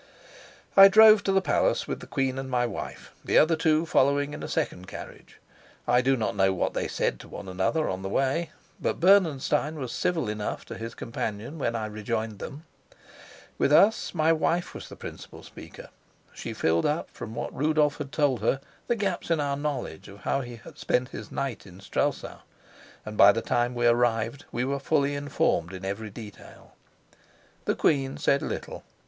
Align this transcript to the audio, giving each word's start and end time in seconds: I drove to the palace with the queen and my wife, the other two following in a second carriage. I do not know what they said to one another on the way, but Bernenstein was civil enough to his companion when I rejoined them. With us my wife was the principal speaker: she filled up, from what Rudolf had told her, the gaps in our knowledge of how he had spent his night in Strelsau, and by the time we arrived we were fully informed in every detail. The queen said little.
I 0.75 0.87
drove 0.87 1.23
to 1.25 1.31
the 1.31 1.43
palace 1.43 1.87
with 1.87 1.99
the 1.99 2.07
queen 2.07 2.39
and 2.39 2.49
my 2.49 2.65
wife, 2.65 3.11
the 3.23 3.37
other 3.37 3.55
two 3.55 3.85
following 3.85 4.33
in 4.33 4.41
a 4.41 4.47
second 4.47 4.87
carriage. 4.87 5.37
I 5.87 6.01
do 6.01 6.17
not 6.17 6.35
know 6.35 6.51
what 6.53 6.73
they 6.73 6.87
said 6.87 7.19
to 7.19 7.27
one 7.27 7.47
another 7.47 7.87
on 7.87 8.01
the 8.01 8.09
way, 8.09 8.49
but 8.81 8.99
Bernenstein 8.99 9.75
was 9.75 9.91
civil 9.91 10.27
enough 10.27 10.65
to 10.65 10.75
his 10.79 10.95
companion 10.95 11.59
when 11.59 11.75
I 11.75 11.85
rejoined 11.85 12.39
them. 12.39 12.65
With 13.59 13.71
us 13.71 14.11
my 14.15 14.33
wife 14.33 14.73
was 14.73 14.89
the 14.89 14.95
principal 14.95 15.43
speaker: 15.43 15.89
she 16.33 16.51
filled 16.51 16.87
up, 16.87 17.11
from 17.11 17.35
what 17.35 17.55
Rudolf 17.55 17.97
had 17.97 18.11
told 18.11 18.41
her, 18.41 18.59
the 18.87 18.95
gaps 18.95 19.29
in 19.29 19.39
our 19.39 19.55
knowledge 19.55 20.07
of 20.07 20.21
how 20.21 20.41
he 20.41 20.55
had 20.55 20.79
spent 20.79 21.09
his 21.09 21.31
night 21.31 21.67
in 21.67 21.79
Strelsau, 21.79 22.39
and 23.05 23.15
by 23.15 23.31
the 23.31 23.43
time 23.43 23.75
we 23.75 23.85
arrived 23.85 24.45
we 24.51 24.65
were 24.65 24.79
fully 24.79 25.13
informed 25.13 25.73
in 25.73 25.85
every 25.85 26.09
detail. 26.09 26.73
The 27.65 27.75
queen 27.75 28.17
said 28.17 28.41
little. 28.41 28.83